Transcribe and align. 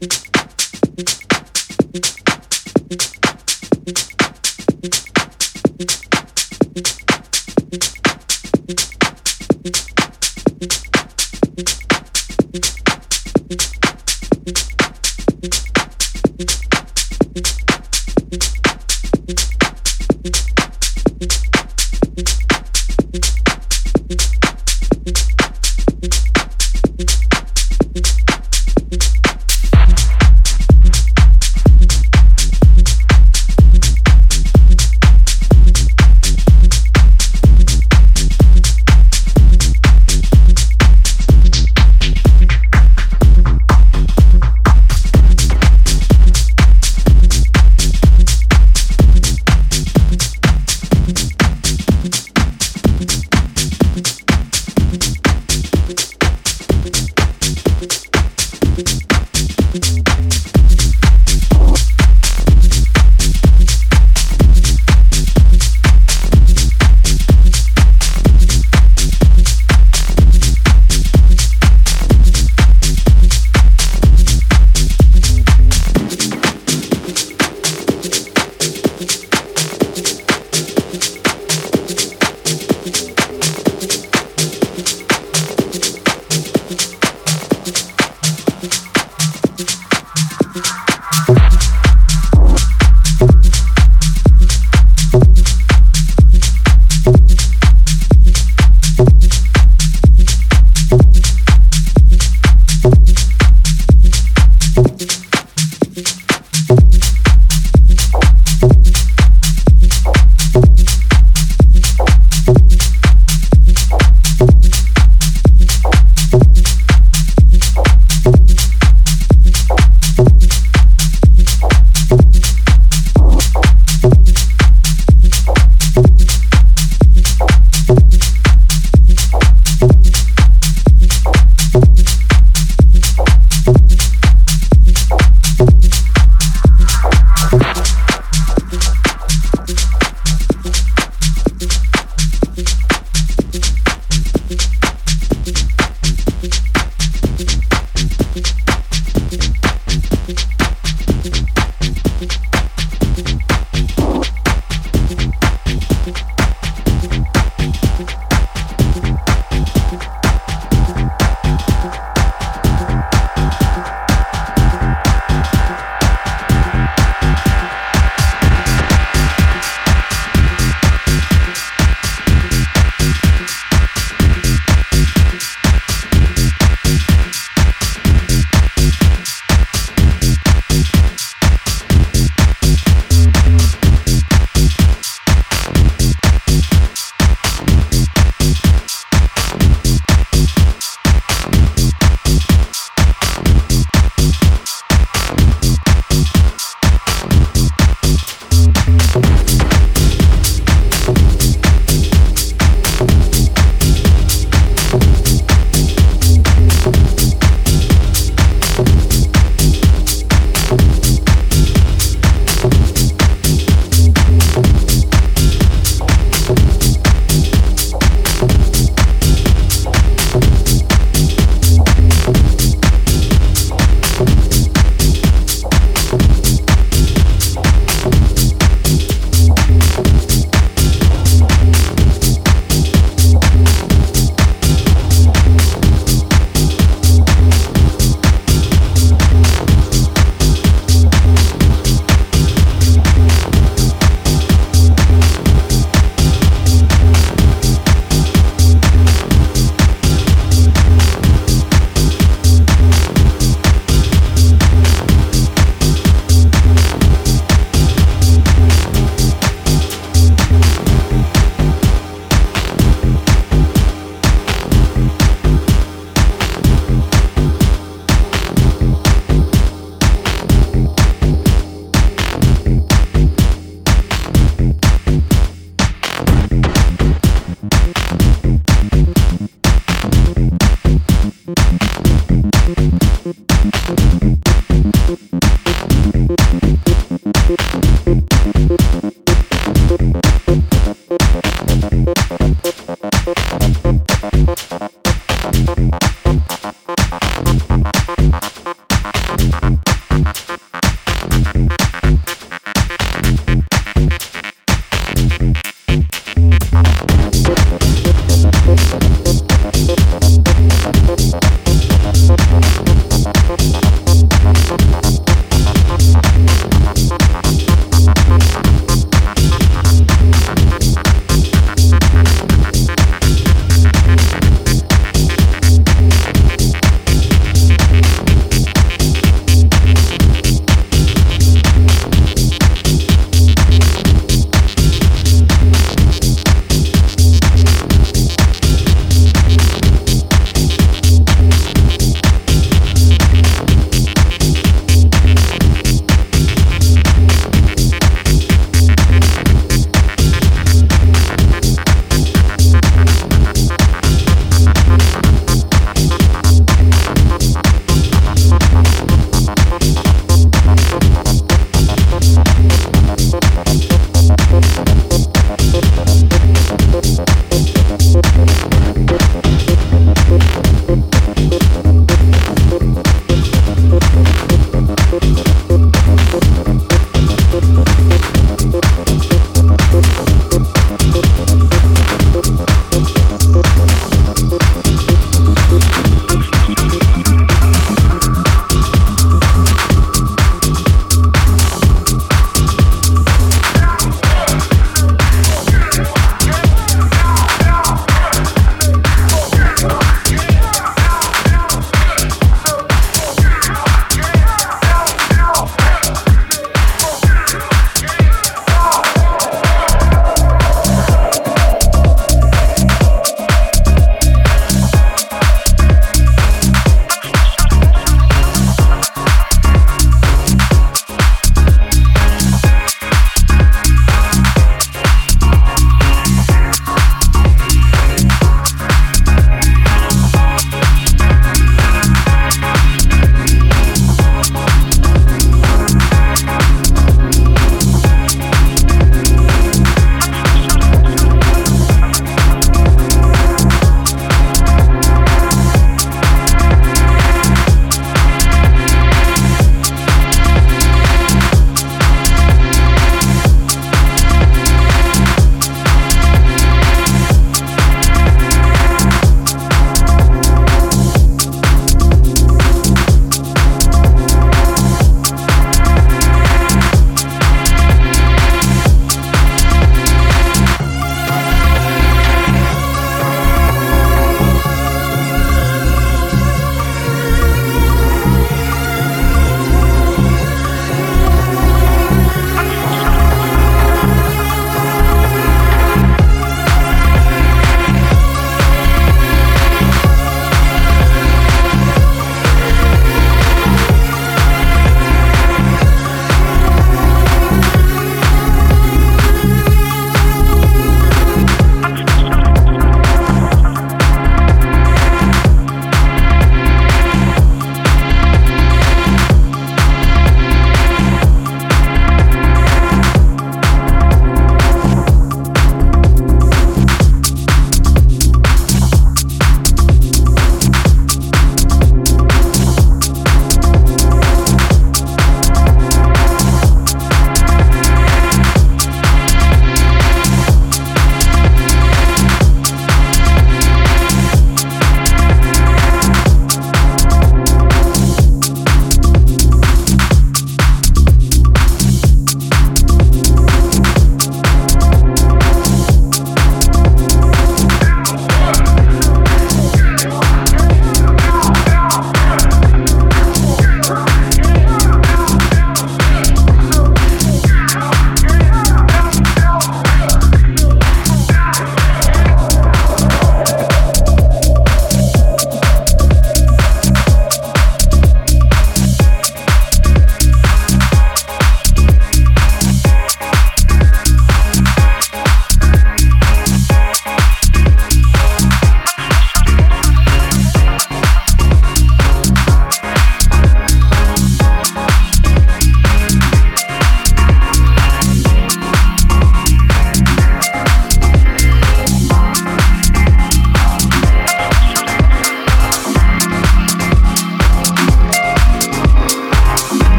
thank 0.00 1.20
you 1.22 1.29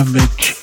avec 0.00 0.59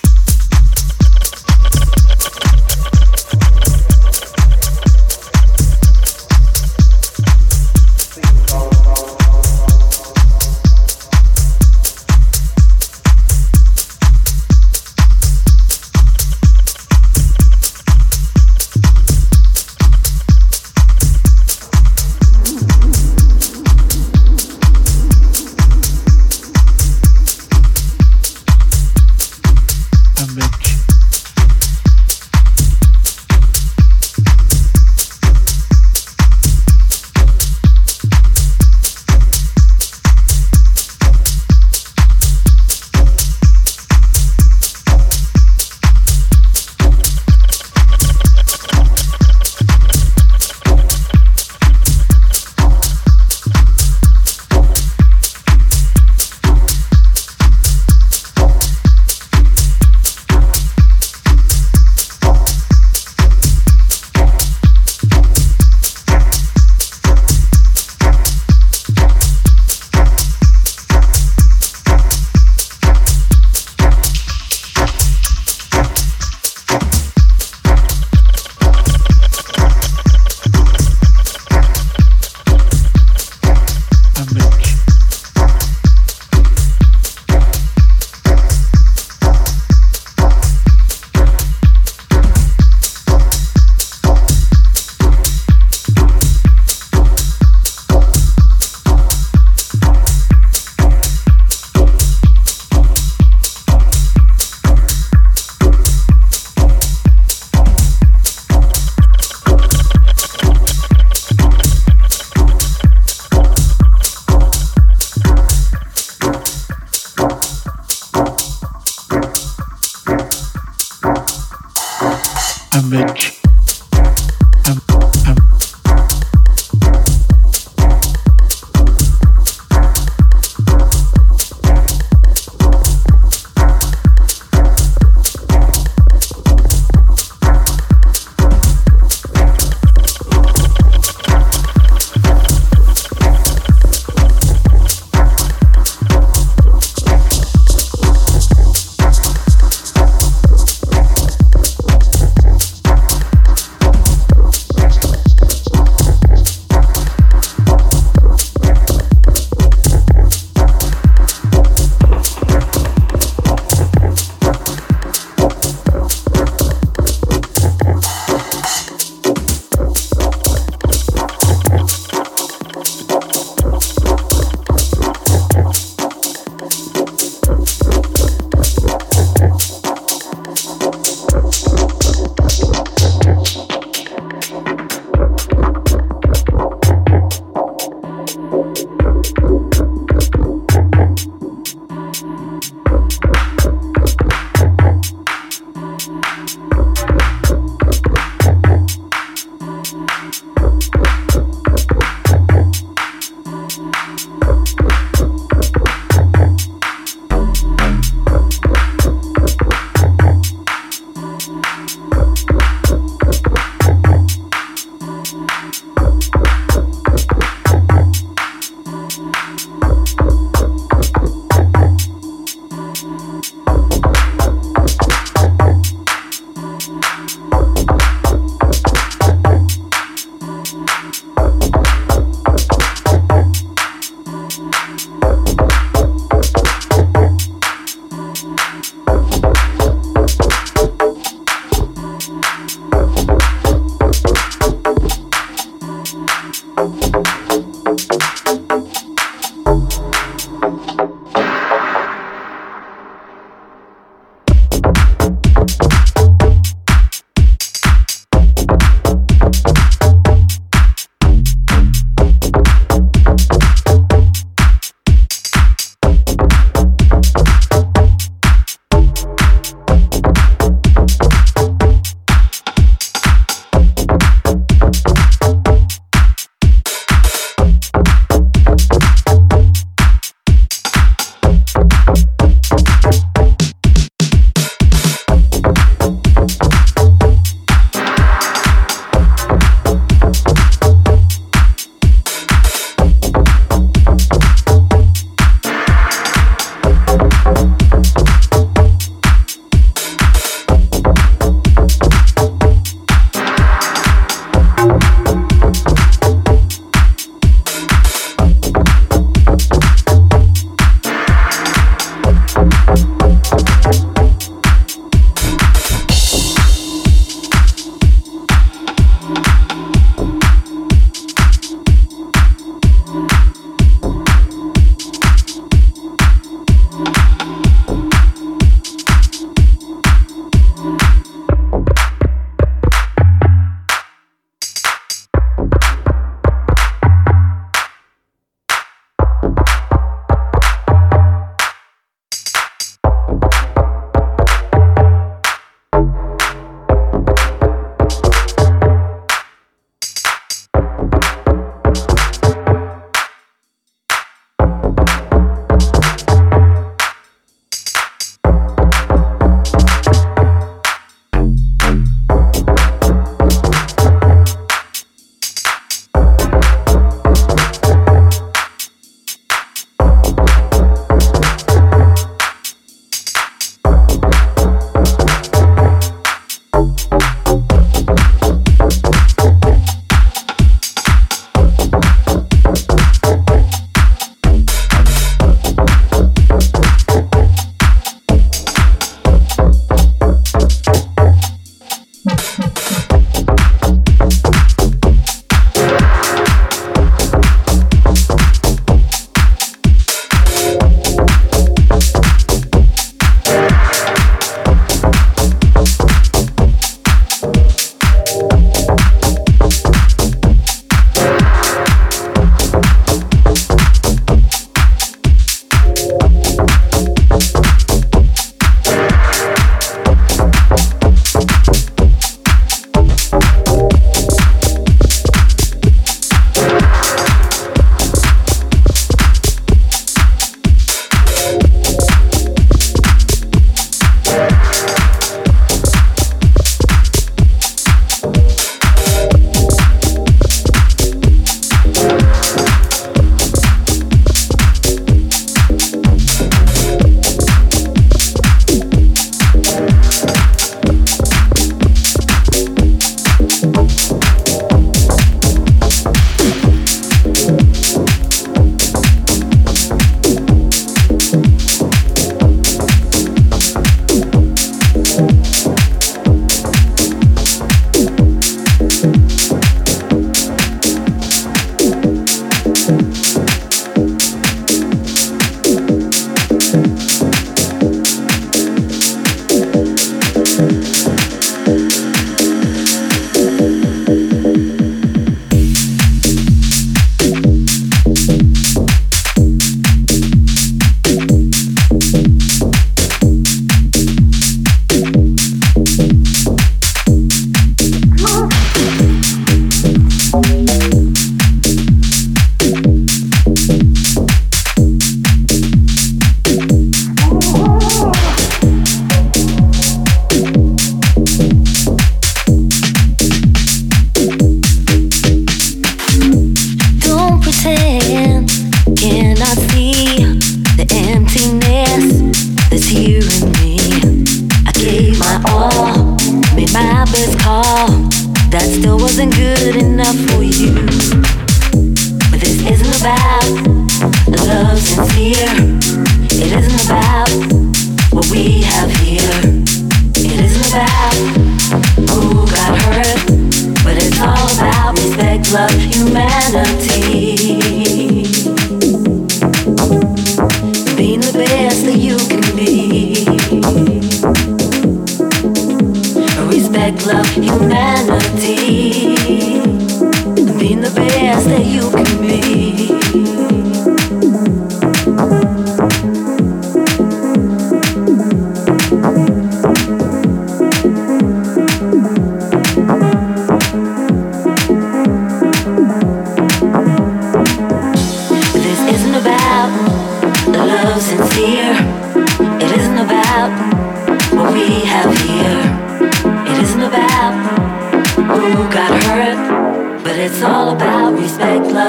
image. 122.77 123.36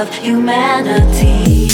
Love, 0.08 0.18
humanity. 0.22 1.67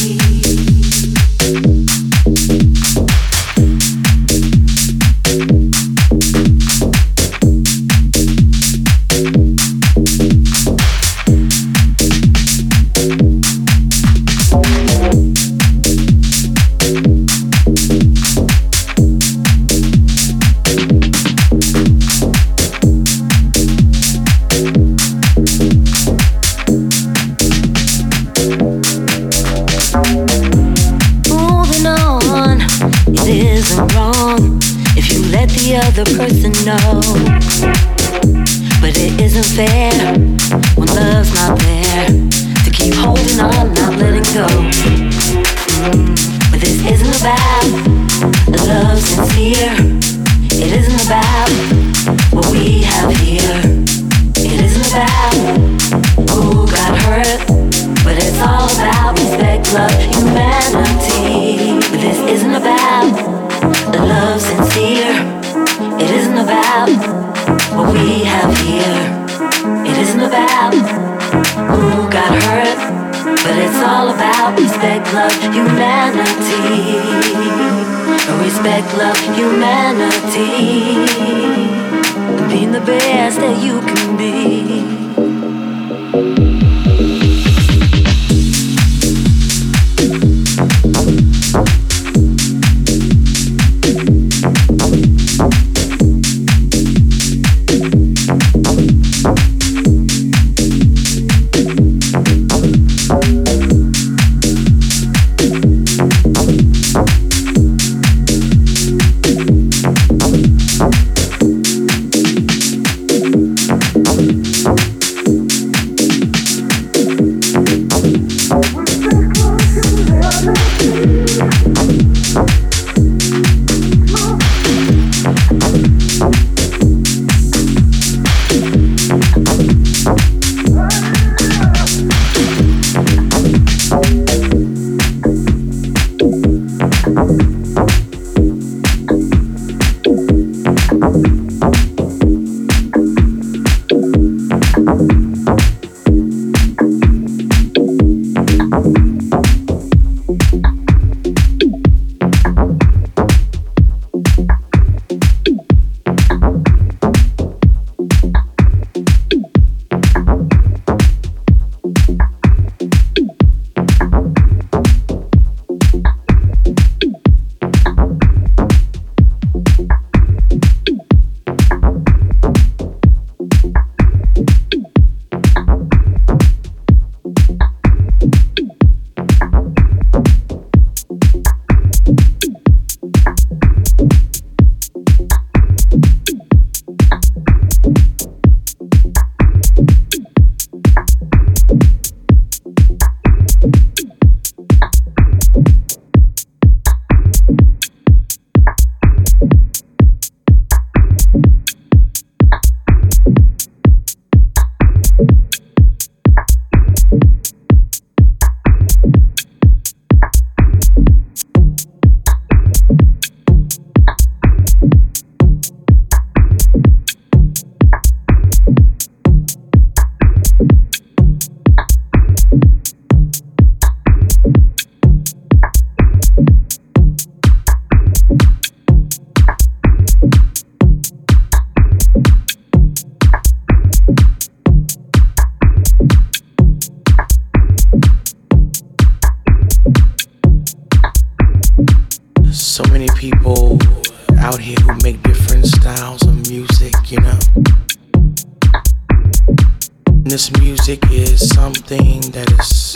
Music 250.87 251.11
is 251.13 251.49
something 251.49 252.21
that 252.33 252.51
is 252.61 252.93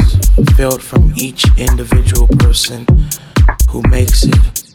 felt 0.59 0.83
from 0.83 1.11
each 1.17 1.47
individual 1.57 2.29
person 2.37 2.85
who 3.71 3.81
makes 3.89 4.25
it. 4.25 4.75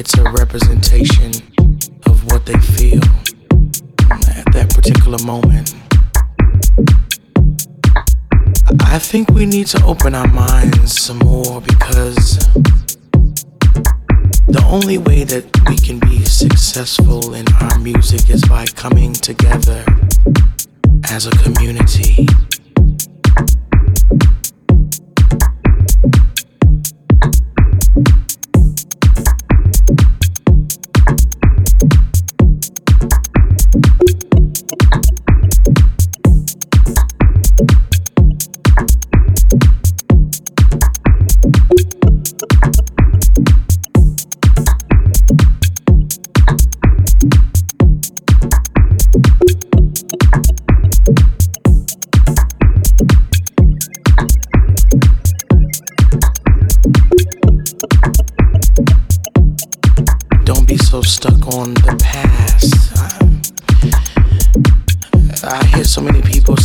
It's 0.00 0.16
a 0.16 0.22
representation 0.32 1.32
of 2.06 2.24
what 2.32 2.46
they 2.46 2.56
feel 2.56 3.02
at 4.38 4.46
that 4.54 4.72
particular 4.74 5.18
moment. 5.22 5.74
I 8.86 8.98
think 8.98 9.28
we 9.32 9.44
need 9.44 9.66
to 9.66 9.84
open 9.84 10.14
our 10.14 10.28
minds 10.28 10.98
some 10.98 11.18
more 11.18 11.60
because 11.60 12.38
the 14.48 14.64
only 14.66 14.96
way 14.96 15.24
that 15.24 15.44
we 15.68 15.76
can 15.76 15.98
be 15.98 16.24
successful 16.24 17.34
in 17.34 17.44
our 17.60 17.78
music 17.80 18.30
is 18.30 18.42
by 18.48 18.64
coming 18.64 19.12
together 19.12 19.84
as 21.08 21.26
a 21.26 21.30
community. 21.30 22.26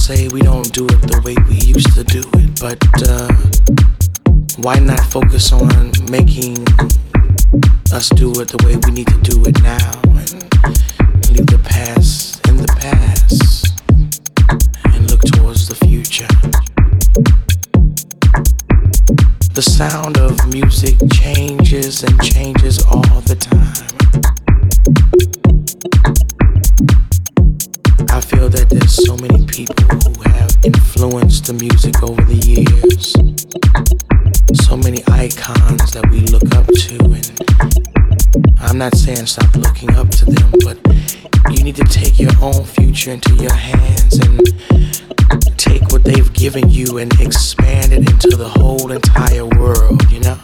Say 0.05 0.27
we 0.27 0.39
don't 0.39 0.71
do 0.71 0.85
it 0.85 1.01
the 1.01 1.19
way 1.25 1.33
we 1.49 1.55
used 1.65 1.95
to 1.95 2.03
do 2.03 2.21
it, 2.35 2.59
but 2.61 2.77
uh, 3.09 3.27
why 4.61 4.77
not 4.77 4.99
focus 4.99 5.51
on 5.51 5.91
making 6.11 6.55
us 7.91 8.09
do 8.09 8.29
it 8.39 8.47
the 8.49 8.61
way 8.63 8.77
we 8.85 8.91
need 8.91 9.07
to 9.07 9.19
do 9.21 9.43
it 9.45 9.59
now 9.63 9.91
and 10.05 10.45
leave 11.33 11.47
the 11.47 11.59
past 11.63 12.47
in 12.47 12.57
the 12.57 12.67
past 12.77 13.73
and 14.93 15.09
look 15.09 15.21
towards 15.21 15.67
the 15.67 15.75
future? 15.87 16.27
The 19.55 19.63
sound 19.63 20.19
of 20.19 20.37
music 20.53 20.99
changes 21.13 22.03
and 22.03 22.21
changes 22.21 22.85
all 22.85 23.21
the 23.21 23.35
time. 23.35 23.94
So 28.95 29.17
many 29.17 29.45
people 29.47 29.75
who 29.75 30.21
have 30.29 30.55
influenced 30.63 31.47
the 31.47 31.53
music 31.53 32.01
over 32.01 32.21
the 32.23 32.39
years. 32.47 33.11
So 34.65 34.77
many 34.77 35.03
icons 35.11 35.91
that 35.91 36.07
we 36.09 36.21
look 36.31 36.47
up 36.55 36.65
to, 36.65 36.95
and 37.11 38.59
I'm 38.61 38.77
not 38.77 38.95
saying 38.95 39.25
stop 39.25 39.53
looking 39.55 39.91
up 39.95 40.09
to 40.11 40.25
them, 40.25 40.49
but 40.63 40.79
you 41.51 41.63
need 41.63 41.75
to 41.75 41.83
take 41.83 42.19
your 42.19 42.31
own 42.41 42.63
future 42.63 43.11
into 43.11 43.35
your 43.35 43.53
hands 43.53 44.17
and 44.19 44.39
take 45.57 45.91
what 45.91 46.05
they've 46.05 46.31
given 46.31 46.69
you 46.69 46.97
and 46.97 47.11
expand 47.19 47.91
it 47.91 48.09
into 48.09 48.37
the 48.37 48.47
whole 48.47 48.91
entire 48.91 49.45
world, 49.45 50.09
you 50.09 50.21
know? 50.21 50.39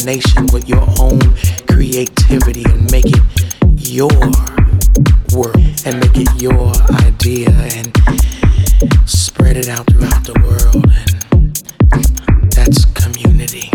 Imagination, 0.00 0.46
with 0.52 0.68
your 0.68 0.86
own 0.98 1.18
creativity, 1.66 2.64
and 2.64 2.90
make 2.90 3.06
it 3.06 3.22
your 3.88 4.10
work 5.34 5.56
and 5.84 5.98
make 6.00 6.16
it 6.16 6.42
your 6.42 6.72
idea 7.06 7.50
and 7.50 7.96
spread 9.08 9.56
it 9.56 9.68
out 9.68 9.86
throughout 9.86 10.24
the 10.24 10.34
world. 10.42 10.86
And 11.92 12.50
that's 12.50 12.84
community. 12.94 13.70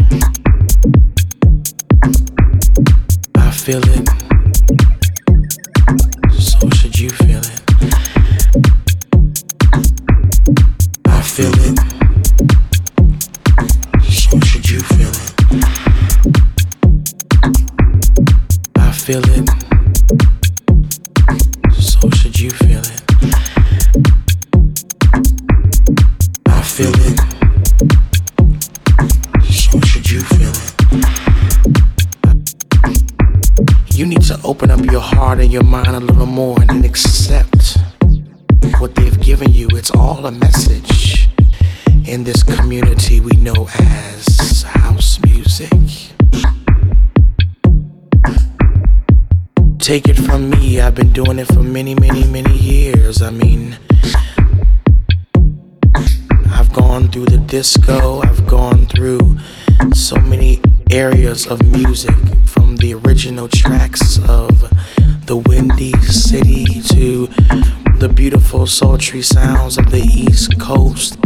I 3.35 3.51
feel 3.51 3.81
it. 3.83 4.14
this 42.26 42.41
community 42.41 43.19
we 43.19 43.32
know 43.34 43.67
as 43.78 44.63
house 44.63 45.19
music. 45.26 45.69
Take 49.78 50.07
it 50.07 50.15
from 50.15 50.49
me, 50.49 50.82
I've 50.82 50.95
been 50.95 51.13
doing 51.13 51.38
it 51.38 51.45
for 51.45 51.61
many, 51.61 51.93
many, 51.93 52.23
many 52.23 52.57
years. 52.57 53.21
I 53.21 53.30
mean, 53.30 53.78
I've 56.49 56.73
gone 56.73 57.09
through 57.11 57.26
the 57.26 57.38
disco, 57.38 58.21
I've 58.23 58.47
gone 58.47 58.88
through 58.88 59.38
so 59.93 60.15
many 60.17 60.61
areas 60.89 61.45
of 61.45 61.61
music 61.67 62.15
from 62.45 62.78
the 62.78 62.95
original 62.95 63.47
tracks 63.47 64.17
of 64.28 64.49
the 65.28 65.38
Windy 65.38 65.91
City 66.01 66.65
to 66.89 67.28
the 67.99 68.11
beautiful, 68.11 68.65
sultry 68.65 69.21
sounds 69.21 69.78
of 69.78 69.91
the 69.91 70.01
East 70.01 70.59
Coast 70.59 71.19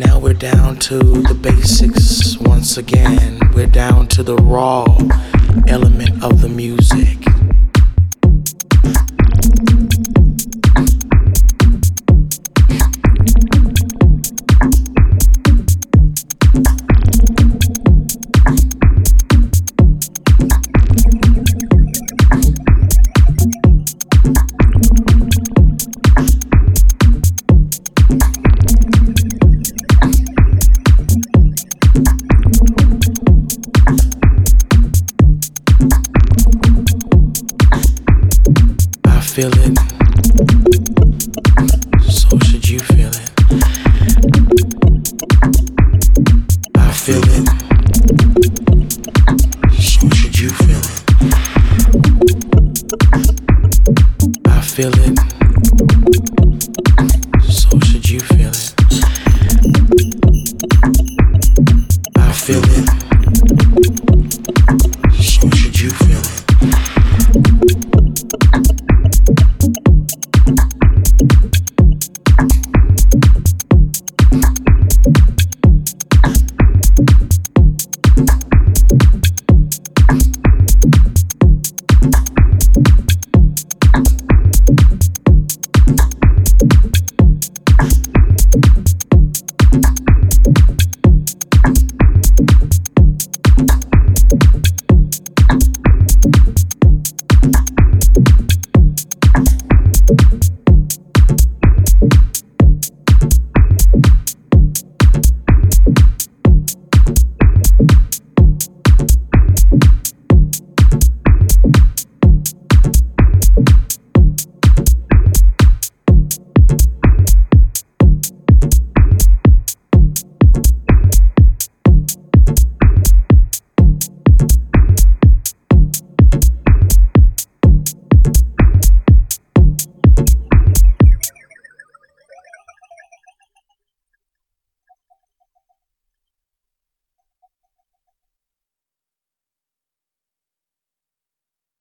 now 0.00 0.18
we're 0.18 0.32
down 0.32 0.76
to 0.76 0.98
the 0.98 1.34
basics 1.34 2.38
once 2.38 2.78
again. 2.78 3.38
We're 3.54 3.66
down 3.66 4.08
to 4.08 4.22
the 4.22 4.36
raw 4.36 4.86
element 5.68 6.24
of 6.24 6.40
the 6.40 6.48
music. 6.48 7.18